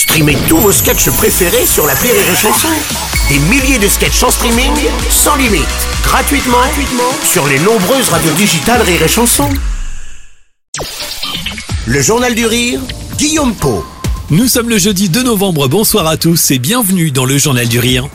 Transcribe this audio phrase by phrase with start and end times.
[0.00, 2.68] Streamez tous vos sketchs préférés sur la Rire et Chanson.
[3.28, 4.72] Des milliers de sketchs en streaming,
[5.10, 5.66] sans limite,
[6.02, 9.50] gratuitement, gratuitement sur les nombreuses radios digitales Rire et Chanson.
[11.84, 12.80] Le Journal du Rire,
[13.18, 13.84] Guillaume Po.
[14.30, 17.78] Nous sommes le jeudi 2 novembre, bonsoir à tous et bienvenue dans le Journal du
[17.78, 18.08] Rire.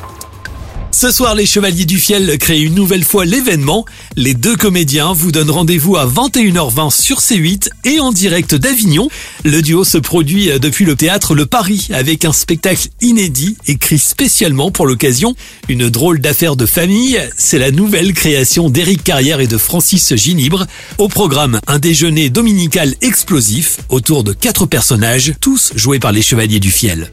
[0.98, 3.84] Ce soir, les Chevaliers du Fiel créent une nouvelle fois l'événement.
[4.16, 9.10] Les deux comédiens vous donnent rendez-vous à 21h20 sur C8 et en direct d'Avignon.
[9.43, 14.71] Le duo se produit depuis le théâtre Le Paris avec un spectacle inédit écrit spécialement
[14.71, 15.36] pour l'occasion.
[15.68, 20.66] Une drôle d'affaire de famille, c'est la nouvelle création d'Éric Carrière et de Francis Ginibre.
[20.97, 26.61] Au programme, un déjeuner dominical explosif autour de quatre personnages, tous joués par les Chevaliers
[26.61, 27.11] du Fiel.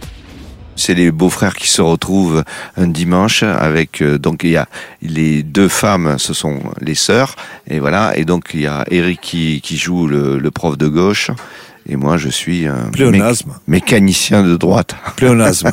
[0.77, 2.43] C'est les beaux-frères qui se retrouvent
[2.77, 4.67] un dimanche avec euh, donc il y a
[5.03, 7.37] les deux femmes, ce sont les sœurs
[7.69, 10.89] et voilà et donc il y a Eric qui, qui joue le, le prof de
[10.89, 11.31] gauche
[11.89, 13.51] et moi je suis un Pléonasme.
[13.51, 14.95] mé- mécanicien de droite.
[15.17, 15.71] Pléonasme.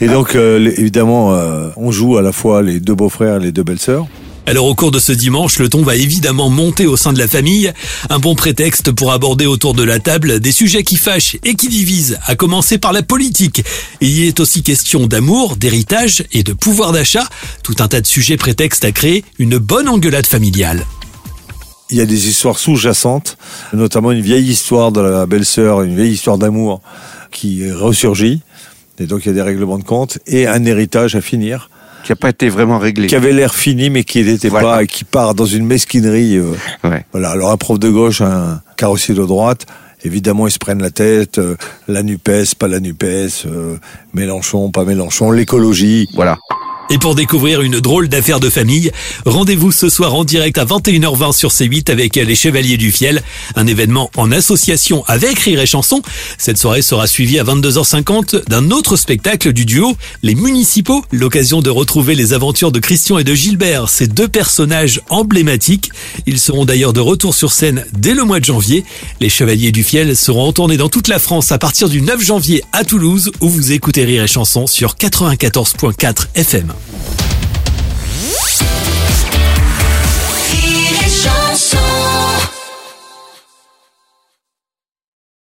[0.00, 3.52] et donc, euh, évidemment, euh, on joue à la fois les deux beaux-frères et les
[3.52, 4.06] deux belles-sœurs.
[4.46, 7.26] Alors au cours de ce dimanche, le ton va évidemment monter au sein de la
[7.26, 7.72] famille,
[8.10, 11.68] un bon prétexte pour aborder autour de la table des sujets qui fâchent et qui
[11.68, 13.64] divisent, à commencer par la politique.
[14.02, 17.26] Il y est aussi question d'amour, d'héritage et de pouvoir d'achat,
[17.62, 20.84] tout un tas de sujets prétextes à créer une bonne engueulade familiale.
[21.88, 23.38] Il y a des histoires sous-jacentes,
[23.72, 26.82] notamment une vieille histoire de la belle-sœur, une vieille histoire d'amour
[27.30, 28.42] qui ressurgit.
[28.98, 31.70] Et donc, il y a des règlements de compte et un héritage à finir
[32.04, 33.06] Qui a pas été vraiment réglé.
[33.06, 34.68] qui avait l'air fini, mais qui n'était Voilà.
[34.68, 36.36] pas, et qui part dans une mesquinerie.
[36.36, 36.52] euh,
[36.84, 37.04] Ouais.
[37.12, 39.66] Voilà, alors un prof de gauche, un carrossier de droite,
[40.04, 41.56] évidemment ils se prennent la tête, euh,
[41.88, 43.76] la NUPES, pas la NUPES, euh,
[44.12, 46.08] Mélenchon, pas Mélenchon, l'écologie.
[46.14, 46.36] Voilà.
[46.90, 48.92] Et pour découvrir une drôle d'affaire de famille,
[49.24, 53.22] rendez-vous ce soir en direct à 21h20 sur C8 avec les Chevaliers du Fiel,
[53.56, 56.02] un événement en association avec Rire et Chanson.
[56.36, 61.70] Cette soirée sera suivie à 22h50 d'un autre spectacle du duo, Les Municipaux, l'occasion de
[61.70, 65.90] retrouver les aventures de Christian et de Gilbert, ces deux personnages emblématiques.
[66.26, 68.84] Ils seront d'ailleurs de retour sur scène dès le mois de janvier.
[69.20, 72.22] Les Chevaliers du Fiel seront en tournée dans toute la France à partir du 9
[72.22, 76.73] janvier à Toulouse où vous écoutez Rire et Chanson sur 94.4 FM.
[76.74, 77.13] Ghana.